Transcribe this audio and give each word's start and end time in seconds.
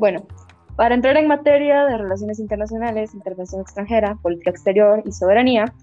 Bueno, 0.00 0.22
para 0.76 0.94
entrar 0.94 1.18
en 1.18 1.28
materia 1.28 1.84
de 1.84 1.98
relaciones 1.98 2.38
internacionales, 2.38 3.12
intervención 3.12 3.60
extranjera, 3.60 4.16
política 4.22 4.48
exterior 4.48 5.02
y 5.04 5.12
soberanía, 5.12 5.74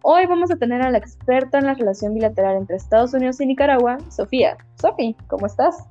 hoy 0.00 0.24
vamos 0.24 0.50
a 0.50 0.56
tener 0.56 0.80
a 0.80 0.90
la 0.90 0.96
experta 0.96 1.58
en 1.58 1.66
la 1.66 1.74
relación 1.74 2.14
bilateral 2.14 2.56
entre 2.56 2.76
Estados 2.76 3.12
Unidos 3.12 3.38
y 3.42 3.44
Nicaragua, 3.44 3.98
Sofía. 4.08 4.56
Sofi, 4.76 5.14
¿cómo 5.26 5.44
estás? 5.44 5.86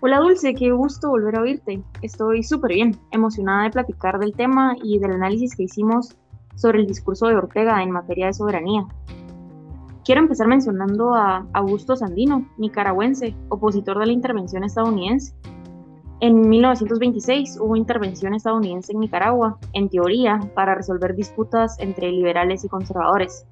Hola 0.00 0.18
Dulce, 0.18 0.54
qué 0.54 0.72
gusto 0.72 1.10
volver 1.10 1.36
a 1.36 1.42
oírte. 1.42 1.84
Estoy 2.02 2.42
súper 2.42 2.72
bien, 2.72 2.98
emocionada 3.12 3.62
de 3.62 3.70
platicar 3.70 4.18
del 4.18 4.32
tema 4.34 4.74
y 4.82 4.98
del 4.98 5.12
análisis 5.12 5.54
que 5.54 5.62
hicimos 5.62 6.16
sobre 6.56 6.80
el 6.80 6.88
discurso 6.88 7.28
de 7.28 7.36
Ortega 7.36 7.80
en 7.80 7.92
materia 7.92 8.26
de 8.26 8.32
soberanía. 8.32 8.88
Quiero 10.04 10.20
empezar 10.20 10.48
mencionando 10.48 11.14
a 11.14 11.46
Augusto 11.52 11.94
Sandino, 11.94 12.48
nicaragüense, 12.58 13.36
opositor 13.50 14.00
de 14.00 14.06
la 14.06 14.12
intervención 14.12 14.64
estadounidense. 14.64 15.32
En 16.24 16.48
1926 16.48 17.58
hubo 17.60 17.76
intervención 17.76 18.32
estadounidense 18.32 18.92
en 18.92 19.00
Nicaragua, 19.00 19.58
en 19.74 19.90
teoría, 19.90 20.40
para 20.54 20.74
resolver 20.74 21.14
disputas 21.14 21.78
entre 21.80 22.10
liberales 22.10 22.64
y 22.64 22.68
conservadores. 22.68 23.46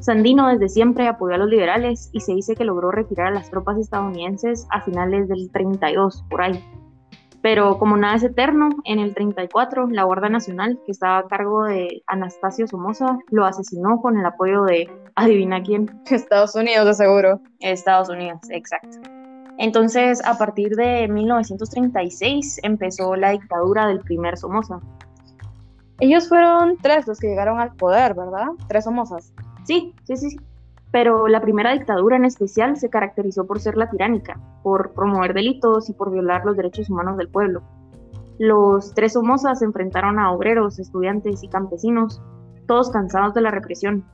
Sandino 0.00 0.48
desde 0.48 0.68
siempre 0.68 1.06
apoyó 1.06 1.36
a 1.36 1.38
los 1.38 1.48
liberales 1.48 2.10
y 2.12 2.18
se 2.18 2.34
dice 2.34 2.56
que 2.56 2.64
logró 2.64 2.90
retirar 2.90 3.28
a 3.28 3.30
las 3.30 3.50
tropas 3.50 3.78
estadounidenses 3.78 4.66
a 4.72 4.80
finales 4.80 5.28
del 5.28 5.48
32, 5.52 6.24
por 6.28 6.42
ahí. 6.42 6.64
Pero 7.40 7.78
como 7.78 7.96
nada 7.96 8.16
es 8.16 8.24
eterno, 8.24 8.70
en 8.84 8.98
el 8.98 9.14
34 9.14 9.86
la 9.86 10.02
Guardia 10.02 10.28
Nacional, 10.28 10.80
que 10.84 10.90
estaba 10.90 11.18
a 11.18 11.28
cargo 11.28 11.62
de 11.66 12.02
Anastasio 12.08 12.66
Somoza, 12.66 13.16
lo 13.30 13.44
asesinó 13.44 14.00
con 14.00 14.18
el 14.18 14.26
apoyo 14.26 14.64
de, 14.64 14.90
adivina 15.14 15.62
quién. 15.62 15.88
Estados 16.10 16.56
Unidos, 16.56 16.84
de 16.84 16.94
seguro. 16.94 17.40
Estados 17.60 18.08
Unidos, 18.08 18.40
exacto. 18.50 19.21
Entonces, 19.58 20.24
a 20.24 20.38
partir 20.38 20.74
de 20.76 21.08
1936 21.08 22.60
empezó 22.62 23.16
la 23.16 23.30
dictadura 23.30 23.86
del 23.86 24.00
primer 24.00 24.36
Somoza. 24.36 24.80
Ellos 26.00 26.28
fueron 26.28 26.78
tres 26.82 27.06
los 27.06 27.20
que 27.20 27.28
llegaron 27.28 27.60
al 27.60 27.74
poder, 27.76 28.14
¿verdad? 28.14 28.48
Tres 28.68 28.84
Somozas. 28.84 29.32
Sí, 29.64 29.94
sí, 30.04 30.16
sí 30.16 30.36
pero 30.92 31.26
la 31.26 31.40
primera 31.40 31.72
dictadura 31.72 32.16
en 32.16 32.26
especial 32.26 32.76
se 32.76 32.90
caracterizó 32.90 33.46
por 33.46 33.58
ser 33.58 33.76
la 33.76 33.90
tiránica, 33.90 34.38
por 34.62 34.92
promover 34.92 35.32
delitos 35.32 35.88
y 35.88 35.94
por 35.94 36.12
violar 36.12 36.44
los 36.44 36.56
derechos 36.56 36.90
humanos 36.90 37.16
del 37.16 37.28
pueblo. 37.28 37.62
Los 38.38 38.92
tres 38.94 39.14
Somozas 39.14 39.60
se 39.60 39.64
enfrentaron 39.64 40.18
a 40.18 40.30
obreros, 40.30 40.78
estudiantes 40.78 41.42
y 41.42 41.48
campesinos, 41.48 42.20
todos 42.66 42.90
cansados 42.90 43.32
de 43.32 43.40
la 43.40 43.50
represión, 43.50 44.04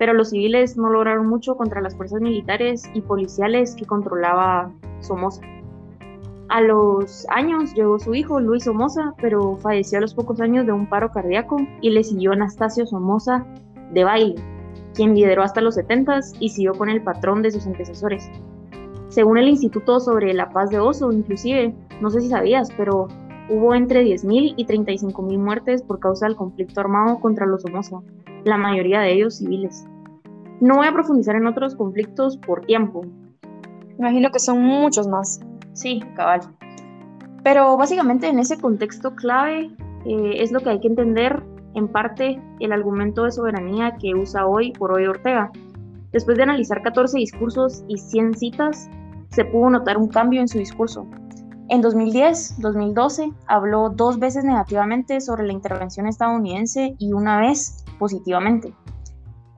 pero 0.00 0.14
los 0.14 0.30
civiles 0.30 0.78
no 0.78 0.88
lograron 0.88 1.26
mucho 1.26 1.56
contra 1.56 1.82
las 1.82 1.94
fuerzas 1.94 2.22
militares 2.22 2.90
y 2.94 3.02
policiales 3.02 3.74
que 3.74 3.84
controlaba 3.84 4.72
Somoza. 5.00 5.42
A 6.48 6.62
los 6.62 7.26
años 7.28 7.74
llegó 7.74 7.98
su 7.98 8.14
hijo 8.14 8.40
Luis 8.40 8.64
Somoza, 8.64 9.12
pero 9.20 9.58
falleció 9.58 9.98
a 9.98 10.00
los 10.00 10.14
pocos 10.14 10.40
años 10.40 10.64
de 10.64 10.72
un 10.72 10.88
paro 10.88 11.12
cardíaco 11.12 11.58
y 11.82 11.90
le 11.90 12.02
siguió 12.02 12.32
Anastasio 12.32 12.86
Somoza 12.86 13.44
de 13.92 14.04
baile, 14.04 14.36
quien 14.94 15.14
lideró 15.14 15.42
hasta 15.42 15.60
los 15.60 15.74
70 15.74 16.20
y 16.40 16.48
siguió 16.48 16.72
con 16.72 16.88
el 16.88 17.02
patrón 17.02 17.42
de 17.42 17.50
sus 17.50 17.66
antecesores. 17.66 18.30
Según 19.08 19.36
el 19.36 19.50
Instituto 19.50 20.00
sobre 20.00 20.32
la 20.32 20.48
Paz 20.48 20.70
de 20.70 20.78
Oso, 20.78 21.12
inclusive, 21.12 21.74
no 22.00 22.08
sé 22.08 22.22
si 22.22 22.30
sabías, 22.30 22.70
pero 22.74 23.06
hubo 23.50 23.74
entre 23.74 24.02
10.000 24.02 24.54
y 24.56 24.64
35.000 24.64 25.38
muertes 25.38 25.82
por 25.82 26.00
causa 26.00 26.24
del 26.24 26.36
conflicto 26.36 26.80
armado 26.80 27.20
contra 27.20 27.44
los 27.44 27.60
Somoza, 27.60 28.00
la 28.44 28.56
mayoría 28.56 29.00
de 29.00 29.12
ellos 29.12 29.36
civiles. 29.36 29.84
No 30.60 30.76
voy 30.76 30.86
a 30.86 30.92
profundizar 30.92 31.36
en 31.36 31.46
otros 31.46 31.74
conflictos 31.74 32.36
por 32.36 32.64
tiempo. 32.66 33.02
Imagino 33.98 34.30
que 34.30 34.38
son 34.38 34.62
muchos 34.62 35.08
más. 35.08 35.40
Sí, 35.72 36.00
cabal. 36.14 36.40
Pero 37.42 37.76
básicamente 37.78 38.28
en 38.28 38.38
ese 38.38 38.58
contexto 38.58 39.14
clave 39.14 39.70
eh, 40.04 40.32
es 40.36 40.52
lo 40.52 40.60
que 40.60 40.70
hay 40.70 40.80
que 40.80 40.88
entender 40.88 41.42
en 41.74 41.88
parte 41.88 42.42
el 42.60 42.72
argumento 42.72 43.24
de 43.24 43.32
soberanía 43.32 43.96
que 43.96 44.14
usa 44.14 44.46
hoy 44.46 44.72
por 44.72 44.92
hoy 44.92 45.06
Ortega. 45.06 45.50
Después 46.12 46.36
de 46.36 46.42
analizar 46.42 46.82
14 46.82 47.16
discursos 47.16 47.84
y 47.88 47.96
100 47.96 48.36
citas, 48.36 48.90
se 49.30 49.44
pudo 49.44 49.70
notar 49.70 49.96
un 49.96 50.08
cambio 50.08 50.40
en 50.40 50.48
su 50.48 50.58
discurso. 50.58 51.06
En 51.68 51.82
2010-2012 51.82 53.32
habló 53.46 53.90
dos 53.90 54.18
veces 54.18 54.44
negativamente 54.44 55.20
sobre 55.20 55.46
la 55.46 55.52
intervención 55.52 56.08
estadounidense 56.08 56.96
y 56.98 57.12
una 57.12 57.40
vez 57.40 57.84
positivamente. 57.98 58.74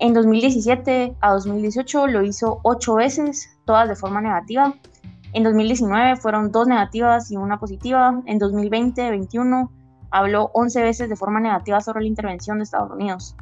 En 0.02 0.14
2017 0.14 1.14
a 1.20 1.32
2018 1.34 2.08
lo 2.08 2.24
hizo 2.24 2.58
ocho 2.64 2.96
veces, 2.96 3.56
todas 3.64 3.88
de 3.88 3.94
forma 3.94 4.20
negativa. 4.20 4.74
En 5.32 5.44
2019 5.44 6.16
fueron 6.16 6.50
dos 6.50 6.66
negativas 6.66 7.30
y 7.30 7.36
una 7.36 7.60
positiva. 7.60 8.20
En 8.26 8.40
2020-21 8.40 9.70
habló 10.10 10.50
11 10.54 10.82
veces 10.82 11.08
de 11.08 11.14
forma 11.14 11.38
negativa 11.38 11.80
sobre 11.80 12.00
la 12.00 12.08
intervención 12.08 12.58
de 12.58 12.64
Estados 12.64 12.90
Unidos. 12.90 13.36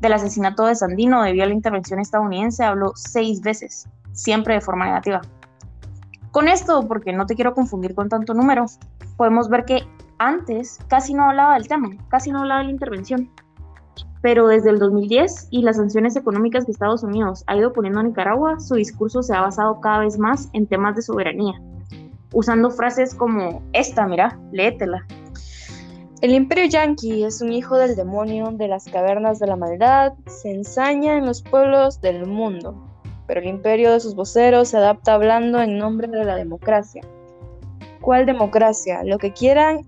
Del 0.00 0.14
asesinato 0.14 0.66
de 0.66 0.74
Sandino 0.74 1.22
debido 1.22 1.44
a 1.44 1.46
la 1.46 1.54
intervención 1.54 2.00
estadounidense 2.00 2.64
habló 2.64 2.90
6 2.96 3.40
veces, 3.42 3.88
siempre 4.10 4.54
de 4.54 4.62
forma 4.62 4.86
negativa. 4.86 5.20
Con 6.32 6.48
esto, 6.48 6.88
porque 6.88 7.12
no 7.12 7.26
te 7.26 7.36
quiero 7.36 7.54
confundir 7.54 7.94
con 7.94 8.08
tanto 8.08 8.34
número, 8.34 8.66
podemos 9.16 9.48
ver 9.48 9.64
que 9.64 9.86
antes 10.18 10.80
casi 10.88 11.14
no 11.14 11.26
hablaba 11.26 11.54
del 11.54 11.68
tema, 11.68 11.90
casi 12.08 12.32
no 12.32 12.40
hablaba 12.40 12.62
de 12.62 12.66
la 12.66 12.72
intervención. 12.72 13.30
Pero 14.22 14.48
desde 14.48 14.70
el 14.70 14.78
2010 14.78 15.48
y 15.50 15.62
las 15.62 15.76
sanciones 15.76 16.16
económicas 16.16 16.64
que 16.64 16.72
Estados 16.72 17.02
Unidos 17.02 17.44
ha 17.46 17.56
ido 17.56 17.72
poniendo 17.72 18.00
a 18.00 18.02
Nicaragua, 18.02 18.60
su 18.60 18.74
discurso 18.74 19.22
se 19.22 19.34
ha 19.34 19.40
basado 19.40 19.80
cada 19.80 20.00
vez 20.00 20.18
más 20.18 20.50
en 20.52 20.66
temas 20.66 20.96
de 20.96 21.02
soberanía, 21.02 21.60
usando 22.32 22.70
frases 22.70 23.14
como 23.14 23.62
esta, 23.72 24.06
mira, 24.06 24.38
léetela, 24.52 25.06
el 26.20 26.34
imperio 26.34 26.66
yanqui 26.66 27.24
es 27.24 27.40
un 27.40 27.50
hijo 27.50 27.78
del 27.78 27.96
demonio 27.96 28.50
de 28.52 28.68
las 28.68 28.84
cavernas 28.84 29.38
de 29.38 29.46
la 29.46 29.56
maldad, 29.56 30.12
se 30.26 30.50
ensaña 30.50 31.16
en 31.16 31.24
los 31.24 31.40
pueblos 31.40 32.02
del 32.02 32.26
mundo, 32.26 32.74
pero 33.26 33.40
el 33.40 33.46
imperio 33.46 33.90
de 33.90 34.00
sus 34.00 34.14
voceros 34.14 34.68
se 34.68 34.76
adapta 34.76 35.14
hablando 35.14 35.62
en 35.62 35.78
nombre 35.78 36.08
de 36.08 36.22
la 36.22 36.36
democracia. 36.36 37.00
¿Cuál 38.02 38.26
democracia? 38.26 39.02
Lo 39.02 39.16
que 39.16 39.32
quieran, 39.32 39.86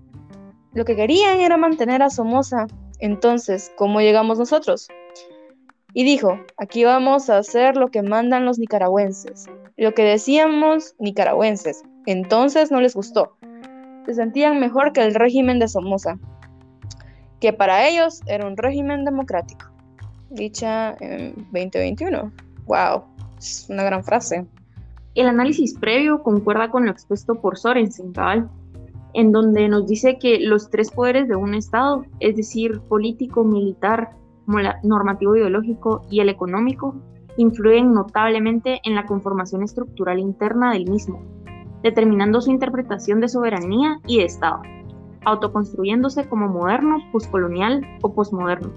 lo 0.73 0.85
que 0.85 0.95
querían 0.95 1.39
era 1.39 1.55
mantener 1.55 2.01
a 2.01 2.09
Somoza. 2.09 2.65
Entonces, 2.99 3.71
¿cómo 3.77 4.01
llegamos 4.01 4.39
nosotros? 4.39 4.87
Y 5.93 6.03
dijo, 6.03 6.39
aquí 6.57 6.83
vamos 6.83 7.29
a 7.29 7.37
hacer 7.37 7.77
lo 7.77 7.89
que 7.89 8.01
mandan 8.01 8.45
los 8.45 8.57
nicaragüenses, 8.57 9.45
lo 9.77 9.93
que 9.93 10.03
decíamos 10.03 10.95
nicaragüenses. 10.99 11.83
Entonces 12.05 12.71
no 12.71 12.81
les 12.81 12.95
gustó 12.95 13.37
se 14.05 14.13
sentían 14.13 14.59
mejor 14.59 14.93
que 14.93 15.01
el 15.01 15.15
régimen 15.15 15.59
de 15.59 15.67
Somoza, 15.67 16.17
que 17.39 17.53
para 17.53 17.87
ellos 17.87 18.21
era 18.25 18.47
un 18.47 18.57
régimen 18.57 19.05
democrático. 19.05 19.65
Dicha 20.29 20.95
en 20.99 21.35
2021. 21.51 22.31
¡Wow! 22.65 23.03
Es 23.37 23.67
una 23.69 23.83
gran 23.83 24.03
frase. 24.03 24.45
El 25.15 25.27
análisis 25.27 25.77
previo 25.77 26.23
concuerda 26.23 26.69
con 26.69 26.85
lo 26.85 26.91
expuesto 26.91 27.35
por 27.35 27.57
Sorensen, 27.57 28.13
en 29.13 29.31
donde 29.31 29.67
nos 29.67 29.87
dice 29.87 30.17
que 30.17 30.39
los 30.39 30.69
tres 30.69 30.91
poderes 30.91 31.27
de 31.27 31.35
un 31.35 31.53
Estado, 31.53 32.05
es 32.19 32.35
decir, 32.35 32.81
político, 32.81 33.43
militar, 33.43 34.11
normativo 34.83 35.35
ideológico 35.35 36.01
y 36.09 36.19
el 36.19 36.29
económico, 36.29 36.95
influyen 37.37 37.93
notablemente 37.93 38.79
en 38.83 38.95
la 38.95 39.05
conformación 39.05 39.63
estructural 39.63 40.19
interna 40.19 40.73
del 40.73 40.89
mismo, 40.89 41.21
determinando 41.81 42.41
su 42.41 42.51
interpretación 42.51 43.19
de 43.19 43.29
soberanía 43.29 43.99
y 44.05 44.19
de 44.19 44.25
Estado, 44.25 44.61
autoconstruyéndose 45.25 46.27
como 46.27 46.47
moderno, 46.47 46.97
poscolonial 47.11 47.81
o 48.01 48.13
posmoderno. 48.13 48.71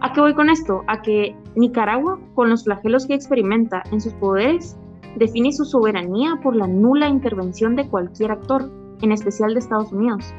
¿A 0.00 0.12
qué 0.12 0.20
voy 0.20 0.34
con 0.34 0.48
esto? 0.48 0.82
A 0.86 1.02
que 1.02 1.36
Nicaragua, 1.56 2.18
con 2.34 2.48
los 2.48 2.64
flagelos 2.64 3.06
que 3.06 3.14
experimenta 3.14 3.82
en 3.92 4.00
sus 4.00 4.14
poderes, 4.14 4.78
define 5.16 5.52
su 5.52 5.64
soberanía 5.64 6.38
por 6.42 6.56
la 6.56 6.66
nula 6.66 7.08
intervención 7.08 7.76
de 7.76 7.88
cualquier 7.88 8.32
actor, 8.32 8.70
en 9.02 9.12
especial 9.12 9.54
de 9.54 9.60
Estados 9.60 9.92
Unidos, 9.92 10.34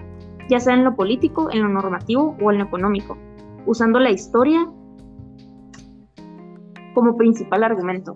ya 0.49 0.59
sea 0.59 0.73
en 0.73 0.83
lo 0.83 0.95
político, 0.95 1.49
en 1.51 1.61
lo 1.61 1.69
normativo 1.69 2.35
o 2.41 2.51
en 2.51 2.59
lo 2.59 2.65
económico, 2.65 3.17
usando 3.65 3.99
la 3.99 4.11
historia 4.11 4.67
como 6.93 7.15
principal 7.15 7.63
argumento 7.63 8.13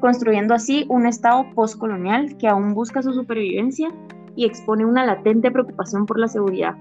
construyendo 0.00 0.54
así 0.54 0.86
un 0.88 1.06
Estado 1.06 1.44
postcolonial 1.54 2.36
que 2.38 2.48
aún 2.48 2.74
busca 2.74 3.02
su 3.02 3.12
supervivencia 3.12 3.88
y 4.36 4.44
expone 4.44 4.86
una 4.86 5.04
latente 5.04 5.50
preocupación 5.50 6.06
por 6.06 6.18
la 6.18 6.28
seguridad, 6.28 6.76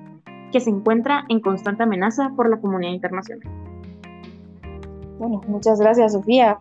que 0.52 0.60
se 0.60 0.70
encuentra 0.70 1.26
en 1.30 1.40
constante 1.40 1.84
amenaza 1.84 2.32
por 2.36 2.50
la 2.50 2.60
comunidad 2.60 2.94
internacional. 2.94 3.50
Bueno, 5.20 5.42
muchas 5.48 5.80
gracias, 5.80 6.14
Sofía. 6.14 6.60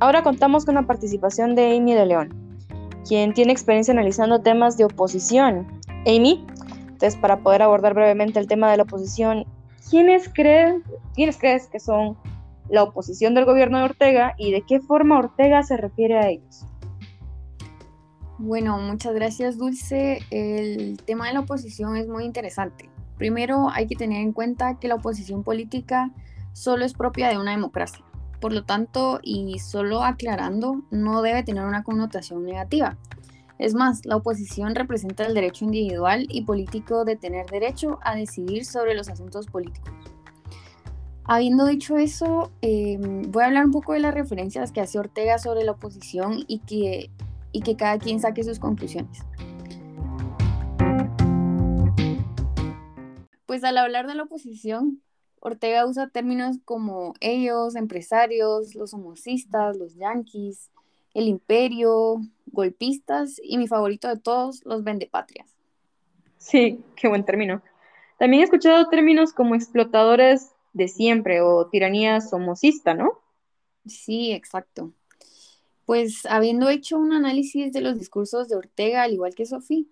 Ahora 0.00 0.22
contamos 0.22 0.64
con 0.64 0.76
la 0.76 0.86
participación 0.86 1.54
de 1.54 1.76
Amy 1.76 1.94
de 1.94 2.06
León, 2.06 2.34
quien 3.06 3.34
tiene 3.34 3.52
experiencia 3.52 3.92
analizando 3.92 4.40
temas 4.40 4.78
de 4.78 4.86
oposición. 4.86 5.66
Amy, 6.06 6.46
entonces 6.80 7.16
para 7.16 7.40
poder 7.40 7.62
abordar 7.62 7.94
brevemente 7.94 8.38
el 8.38 8.46
tema 8.46 8.70
de 8.70 8.76
la 8.76 8.82
oposición, 8.84 9.44
¿quiénes, 9.90 10.28
creen, 10.28 10.82
¿quiénes 11.14 11.38
crees 11.38 11.66
que 11.66 11.80
son 11.80 12.16
la 12.68 12.82
oposición 12.82 13.34
del 13.34 13.44
gobierno 13.44 13.78
de 13.78 13.84
Ortega 13.84 14.34
y 14.36 14.52
de 14.52 14.62
qué 14.62 14.80
forma 14.80 15.18
Ortega 15.18 15.62
se 15.62 15.76
refiere 15.76 16.18
a 16.18 16.28
ellos. 16.28 16.64
Bueno, 18.38 18.78
muchas 18.78 19.14
gracias 19.14 19.58
Dulce. 19.58 20.20
El 20.30 20.98
tema 21.04 21.26
de 21.28 21.34
la 21.34 21.40
oposición 21.40 21.96
es 21.96 22.08
muy 22.08 22.24
interesante. 22.24 22.88
Primero 23.16 23.68
hay 23.70 23.86
que 23.86 23.96
tener 23.96 24.20
en 24.20 24.32
cuenta 24.32 24.78
que 24.78 24.86
la 24.86 24.94
oposición 24.94 25.42
política 25.42 26.12
solo 26.52 26.84
es 26.84 26.92
propia 26.92 27.28
de 27.30 27.38
una 27.38 27.50
democracia. 27.50 28.04
Por 28.40 28.52
lo 28.52 28.64
tanto, 28.64 29.18
y 29.22 29.58
solo 29.58 30.04
aclarando, 30.04 30.82
no 30.92 31.22
debe 31.22 31.42
tener 31.42 31.64
una 31.64 31.82
connotación 31.82 32.44
negativa. 32.44 32.96
Es 33.58 33.74
más, 33.74 34.06
la 34.06 34.16
oposición 34.16 34.76
representa 34.76 35.26
el 35.26 35.34
derecho 35.34 35.64
individual 35.64 36.26
y 36.28 36.42
político 36.42 37.04
de 37.04 37.16
tener 37.16 37.46
derecho 37.46 37.98
a 38.02 38.14
decidir 38.14 38.64
sobre 38.64 38.94
los 38.94 39.08
asuntos 39.08 39.46
políticos. 39.46 39.92
Habiendo 41.24 41.66
dicho 41.66 41.98
eso, 41.98 42.52
em, 42.62 43.30
voy 43.32 43.42
a 43.42 43.46
hablar 43.46 43.66
un 43.66 43.72
poco 43.72 43.92
de 43.94 43.98
las 43.98 44.14
referencias 44.14 44.70
que 44.70 44.80
hace 44.80 44.98
Ortega 44.98 45.38
sobre 45.38 45.64
la 45.64 45.72
oposición 45.72 46.44
y 46.46 46.60
que, 46.60 47.10
y 47.50 47.62
que 47.62 47.76
cada 47.76 47.98
quien 47.98 48.20
saque 48.20 48.44
sus 48.44 48.60
conclusiones. 48.60 49.18
Pues 53.44 53.64
al 53.64 53.76
hablar 53.76 54.06
de 54.06 54.14
la 54.14 54.22
oposición, 54.22 55.02
Ortega 55.40 55.84
usa 55.84 56.08
términos 56.08 56.58
como 56.64 57.14
ellos, 57.20 57.74
empresarios, 57.74 58.74
los 58.76 58.94
homocistas, 58.94 59.76
los 59.76 59.96
yanquis, 59.96 60.70
el 61.14 61.28
imperio, 61.28 62.20
golpistas 62.46 63.40
y 63.42 63.58
mi 63.58 63.66
favorito 63.66 64.08
de 64.08 64.18
todos, 64.18 64.64
los 64.64 64.84
vendepatrias. 64.84 65.48
Sí, 66.38 66.84
qué 66.96 67.08
buen 67.08 67.24
término. 67.24 67.62
También 68.18 68.42
he 68.42 68.44
escuchado 68.44 68.88
términos 68.88 69.32
como 69.32 69.54
explotadores 69.54 70.52
de 70.72 70.88
siempre 70.88 71.40
o 71.40 71.66
tiranía 71.68 72.20
somocista, 72.20 72.94
¿no? 72.94 73.20
Sí, 73.86 74.32
exacto. 74.32 74.92
Pues 75.86 76.26
habiendo 76.26 76.68
hecho 76.68 76.98
un 76.98 77.12
análisis 77.12 77.72
de 77.72 77.80
los 77.80 77.98
discursos 77.98 78.48
de 78.48 78.56
Ortega, 78.56 79.02
al 79.02 79.12
igual 79.12 79.34
que 79.34 79.46
Sofía, 79.46 79.84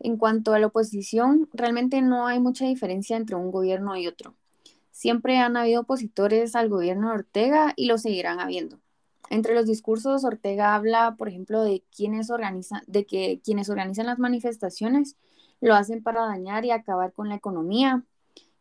en 0.00 0.16
cuanto 0.16 0.52
a 0.52 0.58
la 0.58 0.66
oposición, 0.66 1.48
realmente 1.52 2.02
no 2.02 2.26
hay 2.26 2.40
mucha 2.40 2.66
diferencia 2.66 3.16
entre 3.16 3.36
un 3.36 3.50
gobierno 3.50 3.96
y 3.96 4.06
otro. 4.06 4.34
Siempre 4.90 5.38
han 5.38 5.56
habido 5.56 5.82
opositores 5.82 6.56
al 6.56 6.68
gobierno 6.68 7.08
de 7.08 7.14
Ortega 7.14 7.72
y 7.76 7.86
lo 7.86 7.98
seguirán 7.98 8.40
habiendo. 8.40 8.80
Entre 9.30 9.54
los 9.54 9.66
discursos, 9.66 10.24
Ortega 10.24 10.74
habla, 10.74 11.16
por 11.16 11.28
ejemplo, 11.28 11.62
de 11.62 11.82
quienes 11.94 12.30
organizan, 12.30 12.82
de 12.86 13.06
que 13.06 13.40
quienes 13.42 13.70
organizan 13.70 14.06
las 14.06 14.18
manifestaciones 14.18 15.16
lo 15.60 15.74
hacen 15.74 16.02
para 16.02 16.26
dañar 16.26 16.64
y 16.64 16.70
acabar 16.70 17.12
con 17.12 17.28
la 17.28 17.36
economía, 17.36 18.04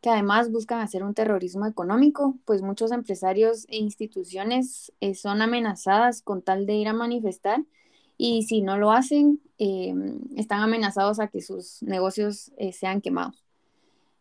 que 0.02 0.10
además 0.10 0.52
buscan 0.52 0.82
hacer 0.82 1.04
un 1.04 1.14
terrorismo 1.14 1.66
económico, 1.66 2.38
pues 2.46 2.62
muchos 2.62 2.92
empresarios 2.92 3.66
e 3.70 3.78
instituciones 3.78 4.92
eh, 5.00 5.16
son 5.16 5.42
amenazadas 5.42 6.22
con 6.22 6.42
tal 6.42 6.66
de 6.66 6.76
ir 6.76 6.88
a 6.90 6.94
manifestar 6.94 7.64
y 8.18 8.44
si 8.44 8.62
no 8.62 8.78
lo 8.78 8.92
hacen, 8.92 9.42
em, 9.58 10.20
están 10.36 10.62
amenazados 10.62 11.20
a 11.20 11.28
que 11.28 11.42
sus 11.42 11.82
negocios 11.84 12.52
eh, 12.58 12.74
sean 12.74 13.02
quemados. 13.02 13.44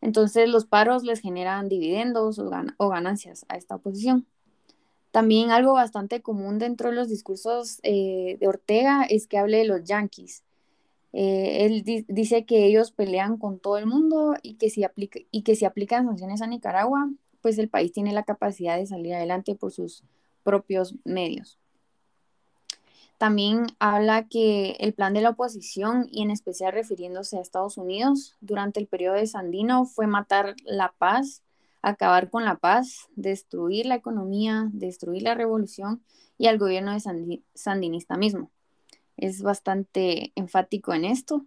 Entonces 0.01 0.49
los 0.49 0.67
paros 0.67 1.05
les 1.05 1.21
generan 1.21 1.69
dividendos 1.69 2.39
o, 2.39 2.89
ganancias 2.89 3.47
a 3.49 3.57
esta 3.57 3.77
oposición. 3.77 4.27
También 5.13 5.51
algo 5.51 5.75
bastante 5.75 6.23
común 6.23 6.59
dentro 6.59 6.89
de 6.89 6.97
los 6.97 7.09
discursos 7.09 7.79
eh, 7.83 8.39
de 8.41 8.49
Ortega 8.49 9.05
es 9.05 9.27
que 9.27 9.39
hable 9.39 9.59
de 9.59 9.67
los 9.67 9.85
yanquis. 9.85 10.43
Eh, 11.13 11.67
él 11.67 12.05
dice 12.09 12.47
que 12.47 12.65
ellos 12.65 12.91
pelean 12.91 13.37
con 13.37 13.59
todo 13.59 13.77
el 13.77 13.87
mundo 13.87 14.35
y 14.43 14.55
que, 14.55 14.71
si 14.71 14.85
y 15.31 15.43
que 15.43 15.55
si 15.55 15.65
aplican 15.67 16.07
sanciones 16.07 16.41
a 16.41 16.47
Nicaragua, 16.47 17.11
pues 17.43 17.59
el 17.59 17.69
país 17.69 17.93
tiene 17.93 18.13
la 18.13 18.23
capacidad 18.23 18.79
de 18.79 18.87
salir 18.87 19.15
adelante 19.15 19.55
por 19.55 19.71
sus 19.71 20.03
propios 20.43 20.95
medios. 21.05 21.59
También 23.19 23.67
habla 23.79 24.27
que 24.27 24.73
el 24.81 24.95
plan 24.95 25.13
de 25.13 25.21
la 25.21 25.31
oposición, 25.31 26.09
y 26.11 26.23
en 26.23 26.33
especial 26.33 26.73
refiriéndose 26.73 27.39
a 27.39 27.41
Estados 27.41 27.77
Unidos, 27.77 28.35
durante 28.41 28.81
el 28.81 28.89
periodo 28.89 29.15
de 29.15 29.29
Sandino 29.29 29.85
fue 29.85 30.09
matar 30.09 30.57
la 30.65 30.93
paz, 30.99 31.43
acabar 31.83 32.31
con 32.31 32.45
la 32.45 32.57
paz, 32.57 33.09
destruir 33.17 33.87
la 33.87 33.97
economía, 33.97 34.69
destruir 34.73 35.23
la 35.23 35.35
revolución 35.35 36.03
y 36.39 36.47
al 36.47 36.59
gobierno 36.59 36.93
de 36.93 37.43
Sandinista 37.55 38.17
mismo. 38.17 38.51
Es 39.17 39.43
bastante 39.43 40.33
enfático 40.35 40.95
en 40.95 41.05
esto. 41.05 41.45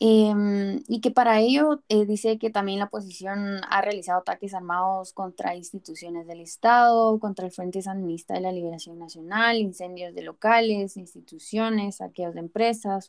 Em, 0.00 0.82
y 0.88 1.00
que 1.00 1.12
para 1.12 1.38
ello 1.38 1.80
eh, 1.88 2.06
dice 2.06 2.36
que 2.38 2.50
también 2.50 2.80
la 2.80 2.86
oposición 2.86 3.60
ha 3.68 3.82
realizado 3.82 4.20
ataques 4.20 4.52
armados 4.52 5.12
contra 5.12 5.54
instituciones 5.54 6.26
del 6.26 6.40
Estado, 6.40 7.20
contra 7.20 7.46
el 7.46 7.52
Frente 7.52 7.82
Sandinista 7.82 8.34
de 8.34 8.40
la 8.40 8.50
Liberación 8.50 8.98
Nacional, 8.98 9.58
incendios 9.58 10.12
de 10.14 10.22
locales, 10.22 10.96
instituciones, 10.96 11.96
saqueos 11.96 12.34
de 12.34 12.40
empresas, 12.40 13.04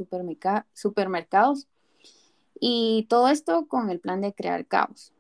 supermercados, 0.74 1.68
y 2.60 3.08
todo 3.10 3.30
esto 3.30 3.66
con 3.68 3.90
el 3.90 4.00
plan 4.00 4.22
de 4.22 4.34
crear 4.34 4.66
caos. 4.68 5.14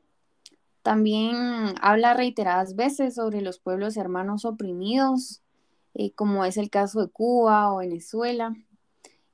También 0.83 1.75
habla 1.81 2.13
reiteradas 2.13 2.75
veces 2.75 3.15
sobre 3.15 3.41
los 3.41 3.57
pueblos 3.57 3.97
hermanos 3.97 4.45
oprimidos, 4.45 5.41
eh, 5.95 6.11
como 6.11 6.45
es 6.45 6.57
el 6.57 6.69
caso 6.69 7.01
de 7.01 7.09
Cuba 7.09 7.73
o 7.73 7.77
Venezuela, 7.77 8.53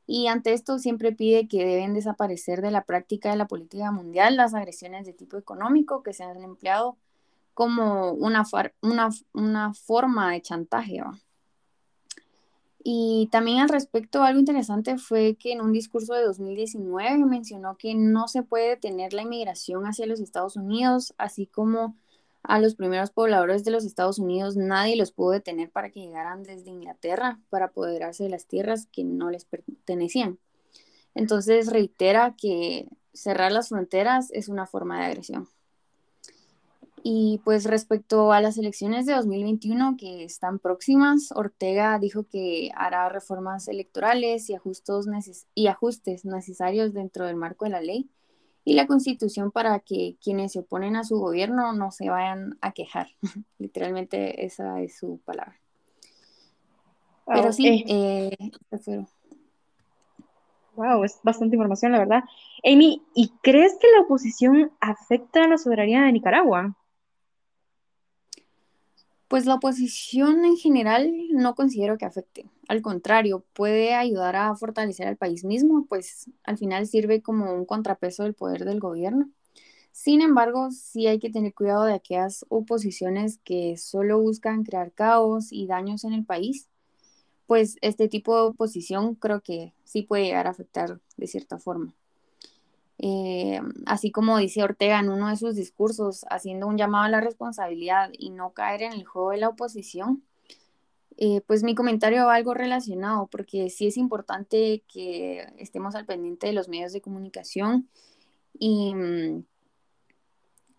y 0.05 0.27
ante 0.27 0.53
esto 0.53 0.79
siempre 0.79 1.11
pide 1.11 1.47
que 1.47 1.65
deben 1.65 1.93
desaparecer 1.93 2.61
de 2.61 2.71
la 2.71 2.83
práctica 2.83 3.29
de 3.29 3.35
la 3.35 3.47
política 3.47 3.91
mundial 3.91 4.37
las 4.37 4.55
agresiones 4.55 5.05
de 5.05 5.13
tipo 5.13 5.37
económico 5.37 6.01
que 6.01 6.13
se 6.13 6.23
han 6.23 6.43
empleado 6.43 6.97
como 7.53 8.13
una, 8.13 8.43
una, 8.81 9.73
forma 9.73 10.31
de 10.31 10.41
chantaje. 10.41 11.01
Y 12.81 13.27
también 13.31 13.59
al 13.59 13.69
respecto, 13.69 14.23
algo 14.23 14.39
interesante 14.39 14.97
fue 14.97 15.35
que 15.35 15.51
en 15.51 15.61
un 15.61 15.73
discurso 15.73 16.13
de 16.13 16.23
2019 16.23 17.25
mencionó 17.25 17.77
que 17.77 17.93
no 17.93 18.27
se 18.27 18.41
puede 18.43 18.69
detener 18.69 19.13
la 19.13 19.23
inmigración 19.23 19.85
hacia 19.85 20.05
los 20.05 20.21
Estados 20.21 20.55
Unidos, 20.55 21.13
así 21.17 21.45
como 21.45 21.97
a 22.41 22.59
los 22.59 22.75
primeros 22.75 23.11
pobladores 23.11 23.65
de 23.65 23.71
los 23.71 23.83
Estados 23.83 24.17
Unidos 24.17 24.55
nadie 24.55 24.95
los 24.95 25.11
pudo 25.11 25.31
detener 25.31 25.69
para 25.71 25.89
que 25.89 25.99
llegaran 25.99 26.43
desde 26.43 26.69
Inglaterra 26.69 27.39
para 27.49 27.65
apoderarse 27.65 28.23
de 28.23 28.29
las 28.29 28.45
tierras 28.47 28.87
que 28.91 29.03
no 29.03 29.29
les 29.29 29.43
pertenecían. 29.45 30.39
Entonces 31.15 31.67
reitera 31.67 32.35
que 32.37 32.87
cerrar 33.13 33.51
las 33.51 33.69
fronteras 33.69 34.31
es 34.31 34.47
una 34.47 34.67
forma 34.67 34.99
de 34.99 35.05
agresión. 35.07 35.49
Y 37.03 37.41
pues 37.43 37.65
respecto 37.65 38.31
a 38.31 38.41
las 38.41 38.57
elecciones 38.57 39.05
de 39.05 39.13
2021 39.13 39.95
que 39.97 40.23
están 40.23 40.59
próximas, 40.59 41.31
Ortega 41.33 41.97
dijo 41.99 42.23
que 42.23 42.71
hará 42.75 43.09
reformas 43.09 43.67
electorales 43.67 44.49
y 44.49 44.55
y 45.55 45.67
ajustes 45.67 46.25
necesarios 46.25 46.93
dentro 46.93 47.25
del 47.25 47.35
marco 47.35 47.65
de 47.65 47.71
la 47.71 47.81
ley 47.81 48.09
y 48.69 48.73
la 48.73 48.87
constitución 48.87 49.51
para 49.51 49.79
que 49.79 50.17
quienes 50.21 50.51
se 50.51 50.59
oponen 50.59 50.95
a 50.95 51.03
su 51.03 51.17
gobierno 51.17 51.73
no 51.73 51.91
se 51.91 52.09
vayan 52.09 52.57
a 52.61 52.71
quejar. 52.71 53.07
Literalmente 53.57 54.45
esa 54.45 54.81
es 54.81 54.97
su 54.97 55.19
palabra. 55.25 55.59
Pero 57.25 57.51
sí, 57.51 57.83
eh, 57.87 58.35
Wow, 60.75 61.03
es 61.03 61.19
bastante 61.23 61.55
información, 61.55 61.91
la 61.91 61.99
verdad. 61.99 62.23
Amy, 62.63 63.03
¿y 63.13 63.33
crees 63.41 63.75
que 63.81 63.87
la 63.95 64.01
oposición 64.01 64.71
afecta 64.79 65.43
a 65.43 65.47
la 65.47 65.57
soberanía 65.57 66.03
de 66.03 66.11
Nicaragua? 66.11 66.75
Pues 69.29 69.45
la 69.45 69.55
oposición 69.55 70.43
en 70.43 70.57
general 70.57 71.13
no 71.29 71.53
considero 71.53 71.99
que 71.99 72.05
afecte. 72.05 72.49
Al 72.67 72.81
contrario, 72.81 73.45
puede 73.53 73.93
ayudar 73.93 74.35
a 74.35 74.55
fortalecer 74.55 75.07
al 75.07 75.17
país 75.17 75.45
mismo, 75.45 75.85
pues 75.87 76.31
al 76.43 76.57
final 76.57 76.87
sirve 76.87 77.21
como 77.21 77.53
un 77.53 77.65
contrapeso 77.65 78.23
del 78.23 78.33
poder 78.33 78.65
del 78.65 78.79
gobierno. 78.79 79.29
Sin 79.91 80.21
embargo, 80.21 80.71
sí 80.71 81.07
hay 81.07 81.19
que 81.19 81.29
tener 81.29 81.53
cuidado 81.53 81.85
de 81.85 81.93
aquellas 81.93 82.43
oposiciones 82.49 83.39
que 83.43 83.77
solo 83.77 84.19
buscan 84.19 84.63
crear 84.63 84.93
caos 84.93 85.51
y 85.51 85.67
daños 85.67 86.05
en 86.05 86.13
el 86.13 86.25
país, 86.25 86.67
pues 87.47 87.77
este 87.81 88.09
tipo 88.09 88.35
de 88.35 88.49
oposición 88.49 89.15
creo 89.15 89.41
que 89.41 89.73
sí 89.83 90.03
puede 90.03 90.25
llegar 90.25 90.47
a 90.47 90.51
afectar 90.51 91.01
de 91.17 91.27
cierta 91.27 91.59
forma. 91.59 91.95
Eh, 93.01 93.61
así 93.85 94.11
como 94.11 94.37
dice 94.37 94.61
Ortega 94.61 94.99
en 94.99 95.09
uno 95.09 95.29
de 95.29 95.37
sus 95.37 95.55
discursos, 95.55 96.25
haciendo 96.29 96.67
un 96.67 96.77
llamado 96.77 97.05
a 97.05 97.09
la 97.09 97.21
responsabilidad 97.21 98.11
y 98.17 98.29
no 98.29 98.51
caer 98.51 98.83
en 98.83 98.93
el 98.93 99.05
juego 99.05 99.31
de 99.31 99.37
la 99.37 99.49
oposición, 99.49 100.23
eh, 101.17 101.41
pues 101.47 101.63
mi 101.63 101.75
comentario 101.75 102.25
va 102.25 102.35
algo 102.35 102.53
relacionado, 102.53 103.27
porque 103.27 103.69
sí 103.69 103.87
es 103.87 103.97
importante 103.97 104.83
que 104.87 105.47
estemos 105.57 105.95
al 105.95 106.05
pendiente 106.05 106.47
de 106.47 106.53
los 106.53 106.67
medios 106.69 106.91
de 106.93 107.01
comunicación 107.01 107.89
y, 108.57 108.93
mm, 108.93 109.45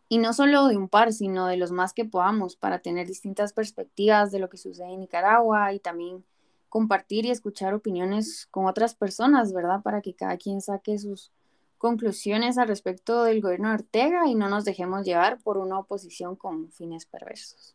y 0.08 0.18
no 0.18 0.32
solo 0.34 0.66
de 0.66 0.76
un 0.76 0.88
par, 0.88 1.12
sino 1.12 1.46
de 1.46 1.56
los 1.56 1.72
más 1.72 1.94
que 1.94 2.04
podamos 2.04 2.56
para 2.56 2.80
tener 2.80 3.06
distintas 3.06 3.52
perspectivas 3.54 4.30
de 4.30 4.40
lo 4.40 4.50
que 4.50 4.58
sucede 4.58 4.92
en 4.92 5.00
Nicaragua 5.00 5.72
y 5.72 5.78
también 5.78 6.24
compartir 6.68 7.26
y 7.26 7.30
escuchar 7.30 7.74
opiniones 7.74 8.46
con 8.50 8.66
otras 8.66 8.94
personas, 8.94 9.52
¿verdad? 9.52 9.82
Para 9.82 10.02
que 10.02 10.14
cada 10.14 10.36
quien 10.36 10.60
saque 10.60 10.98
sus 10.98 11.32
conclusiones 11.80 12.58
al 12.58 12.68
respecto 12.68 13.24
del 13.24 13.40
gobierno 13.40 13.68
de 13.68 13.74
Ortega 13.76 14.28
y 14.28 14.34
no 14.34 14.50
nos 14.50 14.66
dejemos 14.66 15.06
llevar 15.06 15.40
por 15.42 15.56
una 15.56 15.78
oposición 15.78 16.36
con 16.36 16.70
fines 16.70 17.06
perversos. 17.06 17.74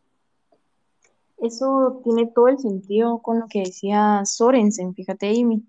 Eso 1.38 2.00
tiene 2.04 2.26
todo 2.32 2.46
el 2.46 2.58
sentido 2.60 3.18
con 3.18 3.40
lo 3.40 3.48
que 3.48 3.64
decía 3.64 4.22
Sorensen, 4.24 4.94
fíjate, 4.94 5.28
Amy. 5.30 5.64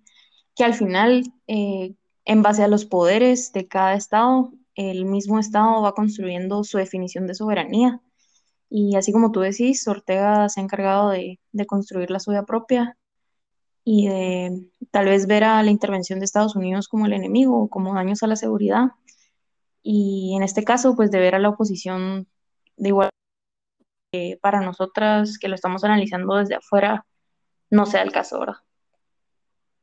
que 0.56 0.64
al 0.64 0.76
final, 0.76 1.24
eh, 1.48 1.96
en 2.26 2.42
base 2.44 2.64
a 2.64 2.68
los 2.68 2.86
poderes 2.86 3.52
de 3.54 3.68
cada 3.68 3.96
estado, 3.96 4.52
el 4.76 5.06
mismo 5.06 5.40
estado 5.40 5.82
va 5.82 5.96
construyendo 5.96 6.64
su 6.64 6.78
definición 6.78 7.26
de 7.26 7.34
soberanía. 7.34 8.02
Y 8.70 8.96
así 8.98 9.12
como 9.12 9.32
tú 9.32 9.40
decís, 9.40 9.88
Ortega 9.88 10.48
se 10.50 10.60
ha 10.60 10.64
encargado 10.64 11.10
de, 11.10 11.40
de 11.54 11.66
construir 11.66 12.12
la 12.12 12.20
suya 12.20 12.44
propia 12.44 12.98
y 13.90 14.10
de 14.10 14.70
tal 14.92 15.06
vez 15.06 15.28
ver 15.28 15.46
a 15.46 15.64
la 15.64 15.72
intervención 15.72 16.20
de 16.20 16.26
Estados 16.26 16.58
Unidos 16.58 16.90
como 16.90 17.06
el 17.06 17.14
enemigo 17.14 17.58
o 17.58 17.70
como 17.70 17.94
daños 17.96 18.22
a 18.22 18.28
la 18.28 18.36
seguridad. 18.36 18.88
Y 19.82 20.34
en 20.36 20.44
este 20.44 20.66
caso, 20.66 20.94
pues 20.98 21.10
de 21.10 21.20
ver 21.20 21.36
a 21.36 21.40
la 21.40 21.48
oposición 21.48 22.28
de 22.76 22.90
igual 22.90 23.10
eh, 24.12 24.38
para 24.42 24.60
nosotras 24.60 25.38
que 25.40 25.48
lo 25.48 25.56
estamos 25.56 25.86
analizando 25.86 26.36
desde 26.36 26.56
afuera, 26.56 27.06
no 27.70 27.86
sea 27.86 28.02
el 28.02 28.12
caso, 28.12 28.42
¿verdad? 28.42 28.58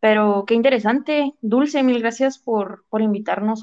Pero 0.00 0.44
qué 0.46 0.52
interesante, 0.52 1.32
Dulce, 1.40 1.82
mil 1.82 2.00
gracias 2.00 2.38
por, 2.38 2.84
por 2.90 3.00
invitarnos 3.00 3.62